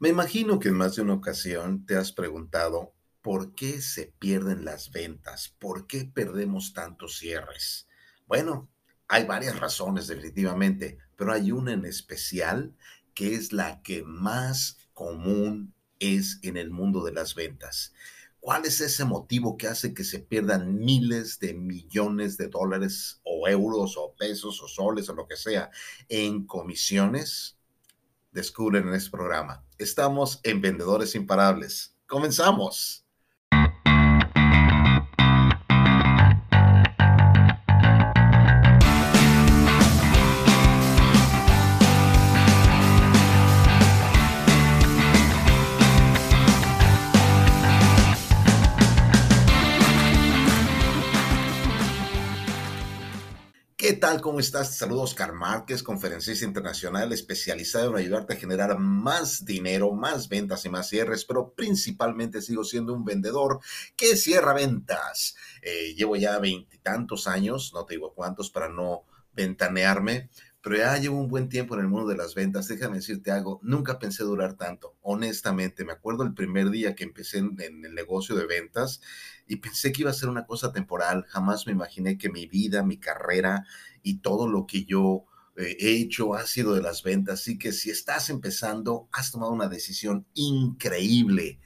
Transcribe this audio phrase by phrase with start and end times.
[0.00, 4.64] Me imagino que en más de una ocasión te has preguntado por qué se pierden
[4.64, 7.86] las ventas, por qué perdemos tantos cierres.
[8.26, 8.70] Bueno,
[9.08, 12.74] hay varias razones definitivamente, pero hay una en especial
[13.12, 17.92] que es la que más común es en el mundo de las ventas.
[18.40, 23.46] ¿Cuál es ese motivo que hace que se pierdan miles de millones de dólares o
[23.46, 25.70] euros o pesos o soles o lo que sea
[26.08, 27.59] en comisiones?
[28.32, 29.64] Descubren en este programa.
[29.78, 31.96] Estamos en Vendedores Imparables.
[32.06, 33.04] Comenzamos.
[54.18, 54.76] ¿Cómo estás?
[54.76, 60.68] Saludos, Oscar Márquez, conferencista internacional especializado en ayudarte a generar más dinero, más ventas y
[60.68, 63.60] más cierres, pero principalmente sigo siendo un vendedor
[63.94, 65.36] que cierra ventas.
[65.62, 70.28] Eh, llevo ya veintitantos años, no te digo cuántos para no ventanearme,
[70.62, 72.68] pero ya llevo un buen tiempo en el mundo de las ventas.
[72.68, 75.84] Déjame decirte algo, nunca pensé durar tanto, honestamente.
[75.84, 79.00] Me acuerdo el primer día que empecé en, el negocio de ventas
[79.46, 81.24] y pensé que iba a ser una cosa temporal.
[81.28, 83.64] Jamás me imaginé que mi vida, mi carrera
[84.02, 85.24] y todo lo que yo
[85.56, 87.40] eh, he hecho ha sido de las ventas.
[87.40, 91.60] Así que si estás empezando, has tomado una decisión increíble.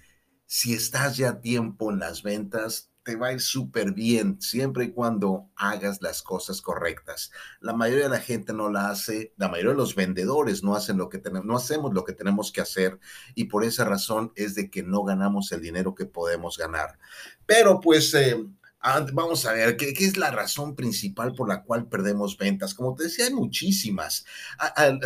[0.46, 4.92] Si estás ya tiempo en las ventas, te va a ir súper bien siempre y
[4.92, 7.30] cuando hagas las cosas correctas.
[7.60, 10.96] La mayoría de la gente no la hace, la mayoría de los vendedores no hacen
[10.96, 12.98] lo que tenemos, no hacemos lo que tenemos que hacer
[13.34, 16.98] y por esa razón es de que no ganamos el dinero que podemos ganar.
[17.44, 18.42] Pero pues eh,
[18.86, 22.74] Ah, vamos a ver, ¿qué, es la razón principal por la cual perdemos ventas?
[22.74, 24.26] Como te decía, hay muchísimas.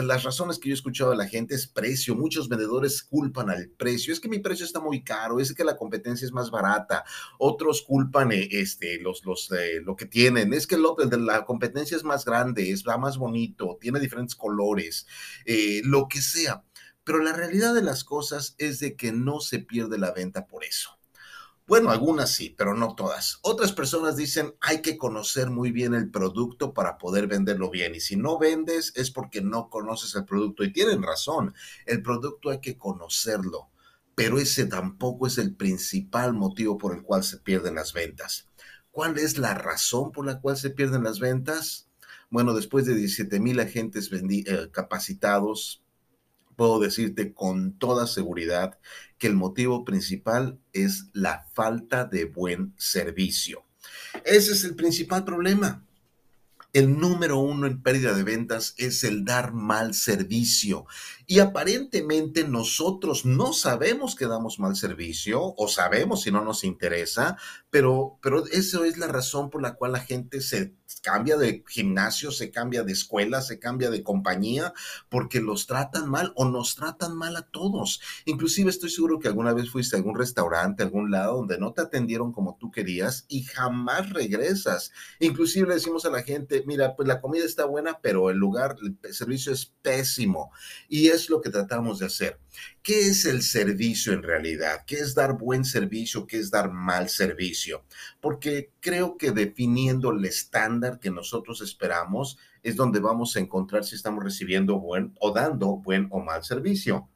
[0.02, 2.16] las razones que yo he escuchado de la gente es precio.
[2.16, 4.12] Muchos vendedores culpan al precio.
[4.12, 7.04] Es que mi precio está muy caro, es que la competencia es más barata.
[7.38, 10.52] Otros culpan eh, este, los, los, eh, lo que tienen.
[10.54, 15.06] Es que lo, la competencia es más grande, es más bonito, tiene diferentes colores,
[15.44, 16.64] eh, lo que sea.
[17.04, 20.64] Pero la realidad de las cosas es de que no se pierde la venta por
[20.64, 20.97] eso.
[21.68, 23.40] Bueno, algunas sí, pero no todas.
[23.42, 27.94] Otras personas dicen hay que conocer muy bien el producto para poder venderlo bien.
[27.94, 30.64] Y si no vendes es porque no conoces el producto.
[30.64, 33.68] Y tienen razón, el producto hay que conocerlo.
[34.14, 38.48] Pero ese tampoco es el principal motivo por el cual se pierden las ventas.
[38.90, 41.90] ¿Cuál es la razón por la cual se pierden las ventas?
[42.30, 45.82] Bueno, después de 17 mil agentes eh, capacitados,
[46.58, 48.80] puedo decirte con toda seguridad
[49.16, 53.64] que el motivo principal es la falta de buen servicio.
[54.24, 55.84] Ese es el principal problema.
[56.72, 60.86] El número uno en pérdida de ventas es el dar mal servicio.
[61.28, 67.36] Y aparentemente nosotros no sabemos que damos mal servicio o sabemos si no nos interesa,
[67.70, 72.30] pero, pero eso es la razón por la cual la gente se cambia de gimnasio,
[72.30, 74.72] se cambia de escuela, se cambia de compañía,
[75.08, 78.00] porque los tratan mal o nos tratan mal a todos.
[78.24, 81.72] Inclusive estoy seguro que alguna vez fuiste a algún restaurante, a algún lado donde no
[81.72, 84.92] te atendieron como tú querías y jamás regresas.
[85.20, 88.76] Inclusive le decimos a la gente, mira, pues la comida está buena, pero el lugar,
[88.82, 90.50] el servicio es pésimo.
[90.88, 92.40] Y es lo que tratamos de hacer.
[92.82, 94.84] ¿Qué es el servicio en realidad?
[94.86, 96.26] ¿Qué es dar buen servicio?
[96.26, 97.84] ¿Qué es dar mal servicio?
[98.20, 103.94] Porque creo que definiendo el estándar que nosotros esperamos es donde vamos a encontrar si
[103.94, 107.06] estamos recibiendo buen o dando buen o mal servicio.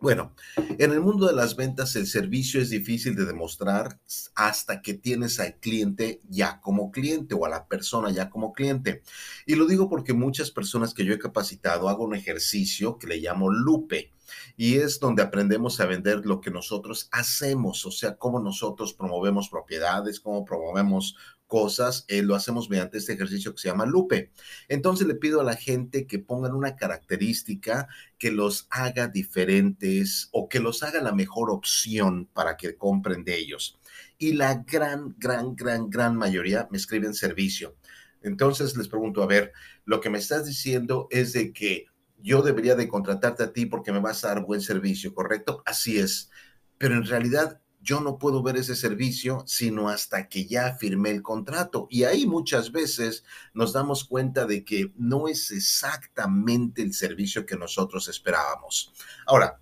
[0.00, 4.00] Bueno, en el mundo de las ventas el servicio es difícil de demostrar
[4.34, 9.02] hasta que tienes al cliente ya como cliente o a la persona ya como cliente.
[9.44, 13.18] Y lo digo porque muchas personas que yo he capacitado hago un ejercicio que le
[13.18, 14.12] llamo lupe
[14.56, 19.48] y es donde aprendemos a vender lo que nosotros hacemos, o sea, cómo nosotros promovemos
[19.48, 21.16] propiedades, cómo promovemos
[21.48, 24.30] cosas, eh, lo hacemos mediante este ejercicio que se llama Lupe.
[24.68, 30.48] Entonces le pido a la gente que pongan una característica que los haga diferentes o
[30.48, 33.80] que los haga la mejor opción para que compren de ellos.
[34.18, 37.74] Y la gran, gran, gran, gran mayoría me escriben servicio.
[38.22, 39.52] Entonces les pregunto, a ver,
[39.84, 41.86] lo que me estás diciendo es de que
[42.20, 45.62] yo debería de contratarte a ti porque me vas a dar buen servicio, ¿correcto?
[45.66, 46.30] Así es.
[46.78, 51.22] Pero en realidad yo no puedo ver ese servicio sino hasta que ya firmé el
[51.22, 51.86] contrato.
[51.90, 53.24] Y ahí muchas veces
[53.54, 58.92] nos damos cuenta de que no es exactamente el servicio que nosotros esperábamos.
[59.26, 59.60] Ahora,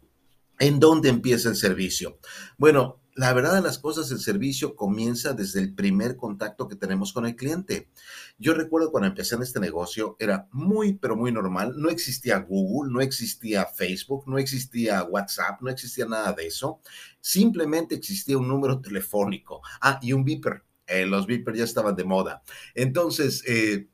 [0.59, 2.19] ¿en dónde empieza el servicio?
[2.59, 7.15] Bueno, la verdad de las cosas, el servicio comienza desde el primer contacto que tenemos
[7.15, 7.89] con el cliente.
[8.39, 11.73] Yo recuerdo cuando empecé en este negocio, era muy, pero muy normal.
[11.79, 16.81] No existía Google, no existía Facebook, no existía WhatsApp, no existía nada de eso.
[17.19, 19.63] Simplemente existía un número telefónico.
[19.81, 20.63] Ah, y un beeper.
[20.87, 22.43] Eh, los beepers ya estaban de moda.
[22.75, 23.89] Entonces, eh,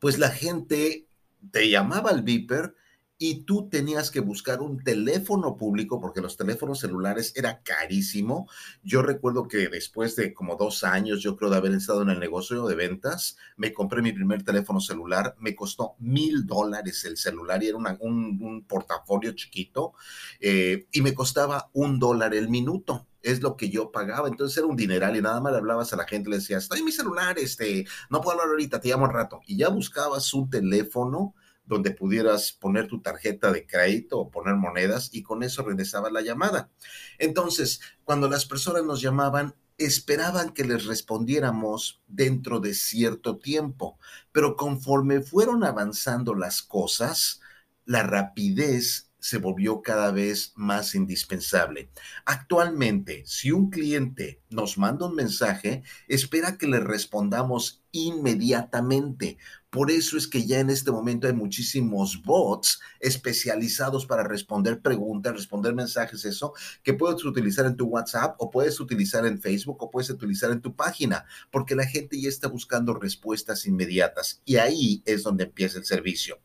[0.00, 1.06] pues la gente
[1.52, 2.74] te llamaba al beeper
[3.18, 8.48] y tú tenías que buscar un teléfono público porque los teléfonos celulares era carísimo.
[8.84, 12.20] Yo recuerdo que después de como dos años, yo creo de haber estado en el
[12.20, 17.62] negocio de ventas, me compré mi primer teléfono celular, me costó mil dólares el celular
[17.62, 19.94] y era un, portafolio chiquito
[20.40, 24.28] eh, y me costaba un dólar el minuto es lo que yo pagaba.
[24.28, 26.78] Entonces era un dineral y nada más le hablabas a la gente, le decías, estoy
[26.78, 29.40] en mi celular, este, no puedo hablar ahorita, te llamo un rato.
[29.46, 31.34] Y ya buscabas un teléfono
[31.68, 36.22] donde pudieras poner tu tarjeta de crédito o poner monedas y con eso regresaba la
[36.22, 36.70] llamada.
[37.18, 43.98] Entonces, cuando las personas nos llamaban, esperaban que les respondiéramos dentro de cierto tiempo,
[44.32, 47.40] pero conforme fueron avanzando las cosas,
[47.84, 51.90] la rapidez se volvió cada vez más indispensable.
[52.24, 59.38] Actualmente, si un cliente nos manda un mensaje, espera que le respondamos inmediatamente.
[59.70, 65.34] Por eso es que ya en este momento hay muchísimos bots especializados para responder preguntas,
[65.34, 69.90] responder mensajes, eso, que puedes utilizar en tu WhatsApp o puedes utilizar en Facebook o
[69.90, 75.02] puedes utilizar en tu página, porque la gente ya está buscando respuestas inmediatas y ahí
[75.04, 76.38] es donde empieza el servicio.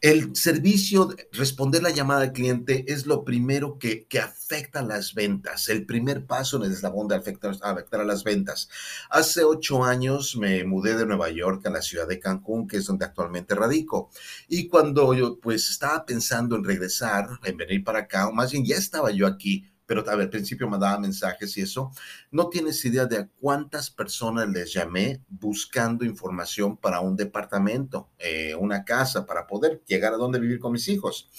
[0.00, 5.68] El servicio, responder la llamada al cliente es lo primero que, que afecta las ventas,
[5.68, 8.68] el primer paso en el eslabón de afectar, afectar a las ventas.
[9.10, 12.86] Hace ocho años me mudé de Nueva York a la ciudad de Cancún, que es
[12.86, 14.10] donde actualmente radico.
[14.48, 18.64] Y cuando yo pues estaba pensando en regresar, en venir para acá, o más bien
[18.64, 21.92] ya estaba yo aquí, pero al principio mandaba mensajes y eso.
[22.30, 28.84] No tienes idea de cuántas personas les llamé buscando información para un departamento, eh, una
[28.84, 31.30] casa, para poder llegar a donde vivir con mis hijos.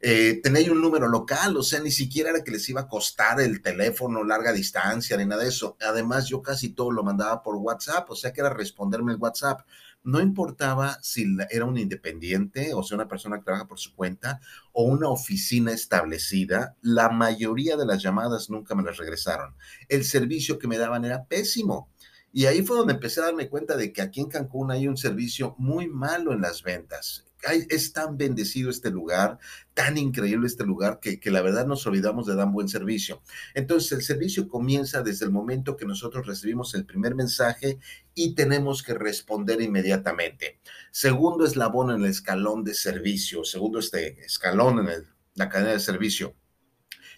[0.00, 3.40] Eh, tenía un número local, o sea, ni siquiera era que les iba a costar
[3.40, 5.76] el teléfono larga distancia ni nada de eso.
[5.80, 9.62] Además, yo casi todo lo mandaba por WhatsApp, o sea que era responderme el WhatsApp
[10.08, 14.40] no importaba si era un independiente, o sea, una persona que trabaja por su cuenta,
[14.72, 19.54] o una oficina establecida, la mayoría de las llamadas nunca me las regresaron.
[19.86, 21.90] El servicio que me daban era pésimo.
[22.32, 24.96] Y ahí fue donde empecé a darme cuenta de que aquí en Cancún hay un
[24.96, 27.27] servicio muy malo en las ventas
[27.70, 29.38] es tan bendecido este lugar,
[29.74, 33.22] tan increíble este lugar, que, que, la verdad nos olvidamos de dar buen servicio.
[33.54, 37.78] Entonces, el servicio comienza desde el momento que nosotros recibimos el primer mensaje
[38.14, 40.60] y tenemos que responder inmediatamente.
[40.90, 46.34] Segundo eslabón en el escalón de servicio, segundo este escalón en la cadena de servicio,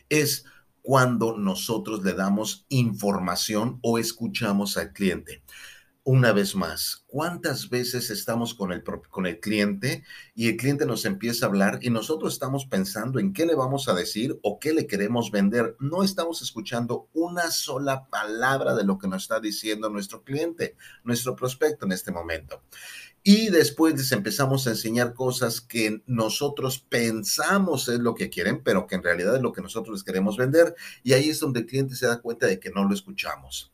[0.09, 0.45] es
[0.83, 5.43] cuando nosotros le damos información o escuchamos al cliente
[6.13, 10.03] una vez más, ¿cuántas veces estamos con el, con el cliente
[10.35, 13.89] y el cliente nos empieza a hablar y nosotros estamos pensando en qué le vamos
[13.89, 15.77] a decir o qué le queremos vender?
[15.79, 20.75] No estamos escuchando una sola palabra de lo que nos está diciendo nuestro cliente,
[21.05, 22.61] nuestro prospecto en este momento.
[23.23, 28.89] Y después les empezamos a enseñar cosas que nosotros pensamos es lo que quieren, pero
[28.89, 30.75] que en realidad es lo que nosotros les queremos vender.
[31.05, 33.73] Y ahí es donde el cliente se da cuenta de que no lo escuchamos.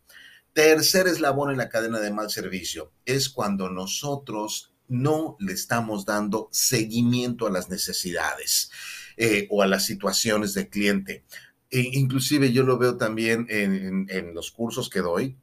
[0.56, 6.48] Tercer eslabón en la cadena de mal servicio es cuando nosotros no le estamos dando
[6.50, 8.70] seguimiento a las necesidades
[9.18, 11.26] eh, o a las situaciones del cliente.
[11.68, 15.36] E inclusive yo lo veo también en, los cursos que doy.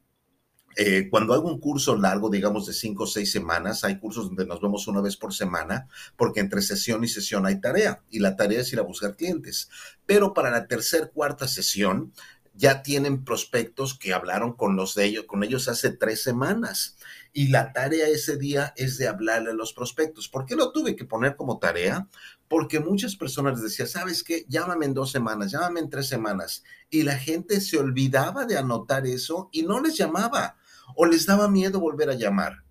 [0.76, 4.46] Eh, cuando hago un curso largo, digamos de cinco o seis semanas, hay cursos donde
[4.46, 5.86] nos vemos una vez por semana,
[6.16, 9.70] porque entre sesión y sesión hay tarea, y la tarea es ir a buscar clientes.
[10.06, 12.12] Pero para la tercera, cuarta sesión,
[12.54, 16.96] ya tienen prospectos que hablaron con los de ellos, con ellos hace tres semanas.
[17.32, 20.28] Y la tarea ese día es de hablarle a los prospectos.
[20.28, 22.08] ¿Por qué lo tuve que poner como tarea?
[22.48, 24.44] Porque muchas personas les decían, ¿sabes qué?
[24.48, 26.62] Llámame en dos semanas, llámame en tres semanas.
[26.90, 30.56] Y la gente se olvidaba de anotar eso y no les llamaba
[30.94, 32.62] o les daba miedo volver a llamar.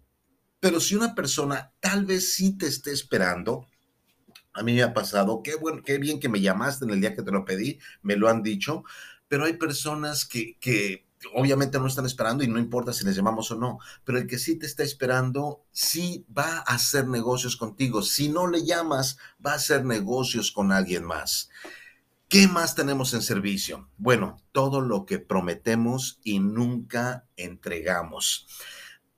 [0.61, 3.67] Pero si una persona tal vez sí te esté esperando,
[4.53, 7.15] a mí me ha pasado, qué bueno, qué bien que me llamaste en el día
[7.15, 8.83] que te lo pedí, me lo han dicho,
[9.27, 13.55] pero hay personas que, obviamente no están esperando y no importa si les llamamos o
[13.55, 18.01] no, pero el que sí te está esperando, sí va a hacer negocios contigo.
[18.01, 21.49] Si no le llamas, va a hacer negocios con alguien más.
[22.27, 23.89] ¿Qué más tenemos en servicio?
[23.97, 28.47] Bueno, todo lo que prometemos y nunca entregamos.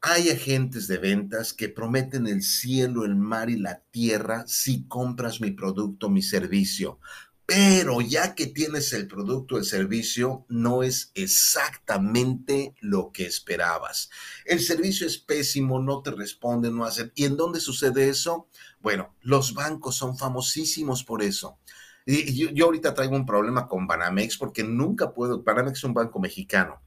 [0.01, 5.41] Hay agentes de ventas que prometen el cielo, el mar y la tierra si compras
[5.41, 6.99] mi producto, mi servicio
[7.45, 14.09] pero ya que tienes el producto, el servicio, no es exactamente lo que esperabas.
[14.45, 17.11] El servicio es pésimo, no te responden, no hacen.
[17.15, 18.47] ¿Y en dónde sucede eso?
[18.81, 21.59] Bueno, los bancos son famosísimos por eso.
[22.07, 26.19] Y yo, ahorita traigo un problema con Banamex porque nunca puedo, Banamex es un banco
[26.19, 26.81] mexicano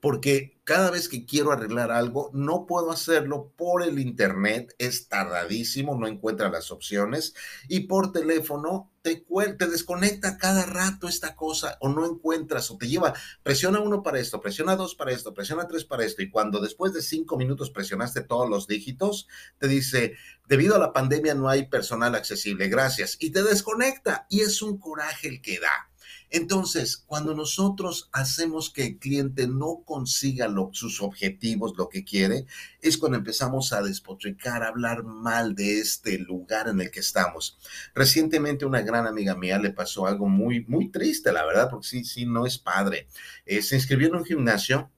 [0.00, 5.96] porque cada vez que quiero arreglar algo, no puedo hacerlo por el internet, es tardadísimo,
[5.96, 7.34] no encuentra las opciones,
[7.68, 9.24] y por teléfono te,
[9.58, 13.14] te desconecta cada rato esta cosa, o no encuentras, o te lleva,
[13.44, 16.92] presiona uno para esto, presiona dos para esto, presiona tres para esto, y cuando después
[16.92, 19.28] de cinco minutos presionaste todos los dígitos,
[19.58, 20.14] te dice,
[20.48, 24.78] debido a la pandemia no hay personal accesible, gracias, y te desconecta, y es un
[24.78, 25.90] coraje el que da.
[26.30, 32.46] Entonces, cuando nosotros hacemos que el cliente no consiga sus objetivos, lo que quiere,
[32.80, 37.58] es cuando empezamos a despotricar, a hablar mal de este lugar en el que estamos.
[37.94, 42.04] Recientemente una gran amiga mía le pasó algo muy, muy triste, la verdad, porque sí,
[42.04, 43.06] sí, no es padre.
[43.44, 44.90] Eh, se inscribió en un gimnasio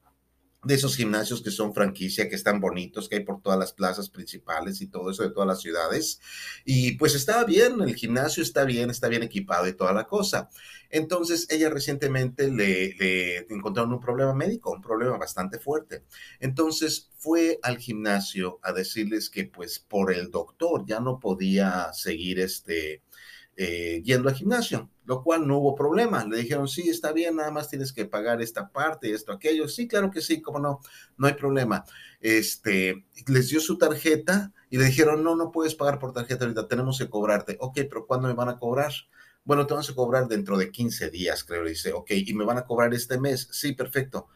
[0.69, 4.11] de esos gimnasios que son franquicia, que están bonitos, que hay por todas las plazas
[4.11, 6.21] principales y todo eso de todas las ciudades.
[6.67, 10.51] Y pues estaba bien, el gimnasio está bien, está bien equipado y toda la cosa.
[10.91, 16.05] Entonces ella recientemente le, le encontraron un problema médico, un problema bastante fuerte.
[16.39, 22.41] Entonces fue al gimnasio a decirles que pues por el doctor ya no podía seguir
[22.41, 23.03] este
[23.61, 26.25] eh, yendo al gimnasio, lo cual no hubo problema.
[26.25, 29.67] Le dijeron, sí, está bien, nada más tienes que pagar esta parte, esto, aquello.
[29.67, 30.79] Sí, claro que sí, cómo no,
[31.17, 31.85] no hay problema.
[32.21, 36.69] Este, les dio su tarjeta y le dijeron, no, no puedes pagar por tarjeta ahorita,
[36.69, 37.57] tenemos que cobrarte.
[37.59, 38.93] Ok, pero ¿cuándo me van a cobrar?
[39.43, 41.65] Bueno, te vamos a cobrar dentro de 15 días, creo.
[41.65, 43.49] Le dice, ok, y me van a cobrar este mes.
[43.50, 44.29] Sí, perfecto.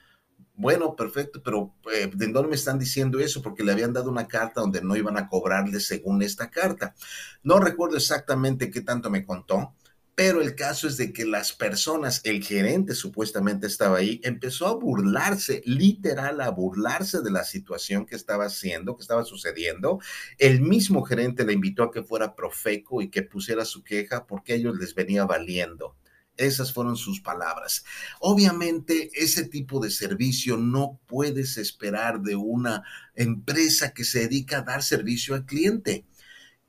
[0.55, 3.43] Bueno, perfecto, pero eh, ¿de dónde me están diciendo eso?
[3.43, 6.95] Porque le habían dado una carta donde no iban a cobrarle según esta carta.
[7.43, 9.75] No recuerdo exactamente qué tanto me contó,
[10.15, 14.75] pero el caso es de que las personas, el gerente supuestamente estaba ahí, empezó a
[14.75, 20.01] burlarse, literal, a burlarse de la situación que estaba haciendo, que estaba sucediendo.
[20.39, 24.53] El mismo gerente le invitó a que fuera profeco y que pusiera su queja porque
[24.53, 25.97] a ellos les venía valiendo.
[26.37, 27.85] Esas fueron sus palabras.
[28.21, 32.83] Obviamente, ese tipo de servicio no puedes esperar de una
[33.15, 36.07] empresa que se dedica a dar servicio al cliente.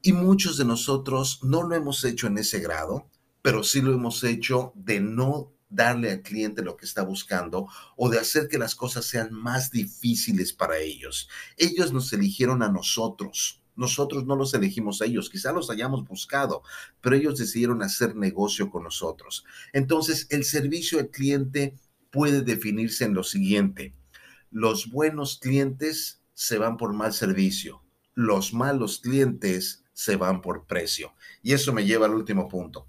[0.01, 3.10] Y muchos de nosotros no lo hemos hecho en ese grado,
[3.41, 8.10] pero sí lo hemos hecho de no darle al cliente lo que está buscando o
[8.10, 11.29] de hacer que las cosas sean más difíciles para ellos.
[11.58, 16.63] Ellos nos eligieron a nosotros nosotros no los elegimos a ellos, quizá los hayamos buscado,
[17.01, 19.46] pero ellos decidieron hacer negocio con nosotros.
[19.74, 21.75] Entonces, el servicio al cliente
[22.12, 23.94] puede definirse en lo siguiente.
[24.51, 31.13] Los buenos clientes se van por mal servicio, los malos clientes se van por precio.
[31.42, 32.88] Y eso me lleva al último punto.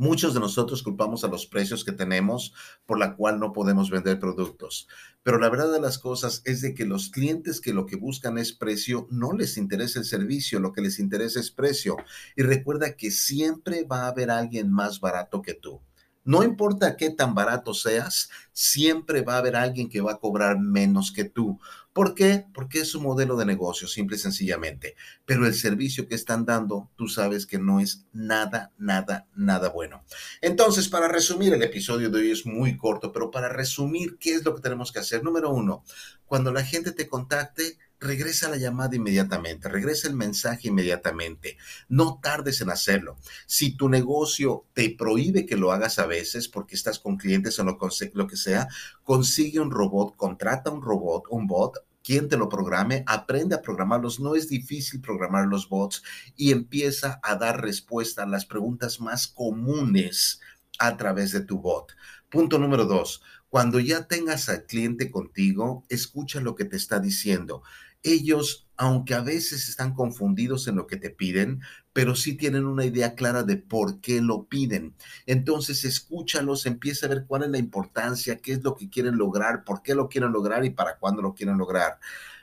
[0.00, 2.54] Muchos de nosotros culpamos a los precios que tenemos
[2.86, 4.88] por la cual no podemos vender productos.
[5.22, 8.38] Pero la verdad de las cosas es de que los clientes que lo que buscan
[8.38, 11.98] es precio, no les interesa el servicio, lo que les interesa es precio.
[12.34, 15.82] Y recuerda que siempre va a haber alguien más barato que tú.
[16.30, 20.60] No importa qué tan barato seas, siempre va a haber alguien que va a cobrar
[20.60, 21.58] menos que tú.
[21.92, 22.46] ¿Por qué?
[22.54, 24.94] Porque es su modelo de negocio, simple y sencillamente.
[25.26, 30.04] Pero el servicio que están dando, tú sabes que no es nada, nada, nada bueno.
[30.40, 34.44] Entonces, para resumir, el episodio de hoy es muy corto, pero para resumir, ¿qué es
[34.44, 35.24] lo que tenemos que hacer?
[35.24, 35.82] Número uno,
[36.26, 41.58] cuando la gente te contacte, regresa la llamada inmediatamente, regresa el mensaje inmediatamente.
[41.88, 43.16] No tardes en hacerlo.
[43.46, 47.64] Si tu negocio te prohíbe que lo hagas a veces porque estás con clientes o
[47.64, 48.68] lo que sea,
[49.04, 54.20] consigue un robot, contrata un robot, un bot quien te lo programe, aprende a programarlos.
[54.20, 56.02] No es difícil programar los bots
[56.34, 60.40] y empieza a dar respuesta a las preguntas más comunes
[60.78, 61.92] a través de tu bot.
[62.30, 67.62] Punto número dos, cuando ya tengas al cliente contigo, escucha lo que te está diciendo
[68.02, 71.60] ellos, aunque a veces están confundidos en lo que te piden,
[71.92, 74.94] pero sí tienen una idea clara de por qué lo piden.
[75.26, 79.64] Entonces, escúchalos, empieza a ver cuál es la importancia, qué es lo que quieren lograr,
[79.64, 81.98] por qué lo quieren lograr y para cuándo lo quieren lograr.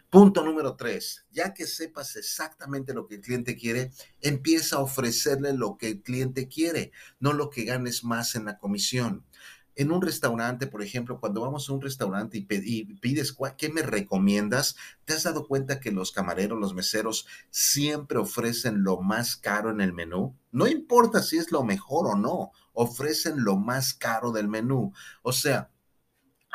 [0.10, 5.52] Punto número tres, ya que sepas exactamente lo que el cliente quiere, empieza a ofrecerle
[5.52, 9.26] lo que el cliente quiere, no lo que ganes más en la comisión
[9.77, 12.41] en un restaurante, por ejemplo, cuando vamos a un restaurante y,
[12.96, 14.75] pides, ¿qué me recomiendas?
[15.05, 19.79] ¿Te has dado cuenta que los camareros, los meseros siempre ofrecen lo más caro en
[19.79, 20.36] el menú?
[20.51, 24.93] No importa si es lo mejor o no, ofrecen lo más caro del menú.
[25.22, 25.69] O sea,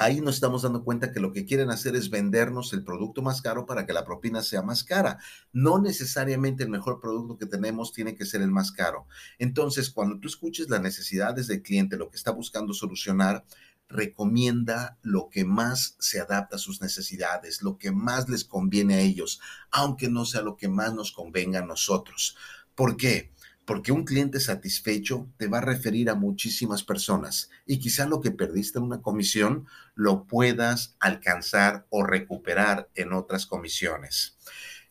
[0.03, 3.41] ahí nos estamos dando cuenta que lo que quieren hacer es vendernos el producto más
[3.41, 5.19] caro para que la propina sea más cara.
[5.53, 9.07] No necesariamente el mejor producto que tenemos tiene que ser el más caro.
[9.39, 13.45] Entonces, cuando tú escuches las necesidades del cliente, lo que está buscando solucionar,
[13.89, 19.01] recomienda lo que más se adapta a sus necesidades, lo que más les conviene a
[19.01, 19.41] ellos,
[19.71, 22.37] aunque no sea lo que más nos convenga a nosotros.
[22.75, 23.33] ¿Por qué?
[23.65, 28.33] Porque un cliente satisfecho te va a referir a muchísimas personas y quizá lo que
[28.33, 34.37] perdiste en una comisión lo puedas alcanzar o recuperar en otras comisiones.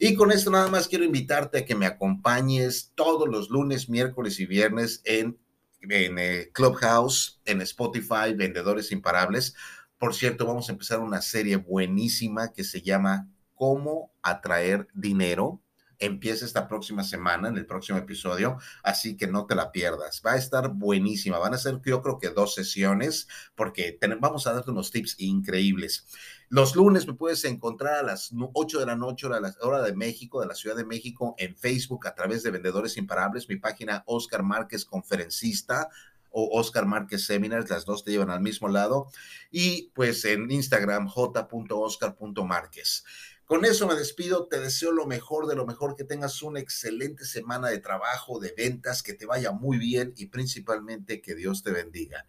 [0.03, 4.39] Y con esto nada más quiero invitarte a que me acompañes todos los lunes, miércoles
[4.39, 5.37] y viernes en,
[5.81, 9.53] en eh, Clubhouse, en Spotify, Vendedores Imparables.
[9.99, 15.60] Por cierto, vamos a empezar una serie buenísima que se llama Cómo atraer dinero
[16.01, 20.21] empieza esta próxima semana, en el próximo episodio, así que no te la pierdas.
[20.25, 21.37] Va a estar buenísima.
[21.37, 26.07] Van a ser, yo creo que dos sesiones, porque vamos a darte unos tips increíbles.
[26.49, 29.95] Los lunes me puedes encontrar a las 8 de la noche, hora, la hora de
[29.95, 34.03] México, de la Ciudad de México, en Facebook a través de Vendedores Imparables, mi página
[34.05, 35.89] Oscar Márquez Conferencista
[36.31, 39.07] o Oscar Márquez Seminars, las dos te llevan al mismo lado,
[39.51, 43.05] y pues en Instagram j.oscar.márquez.
[43.51, 47.25] Con eso me despido, te deseo lo mejor de lo mejor, que tengas una excelente
[47.25, 51.71] semana de trabajo, de ventas, que te vaya muy bien y principalmente que Dios te
[51.71, 52.25] bendiga.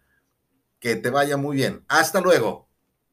[0.81, 1.85] Que te vaya muy bien.
[1.87, 2.67] Hasta luego.